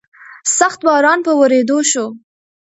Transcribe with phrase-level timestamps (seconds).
[0.57, 2.05] سخت باران په ورېدو شو.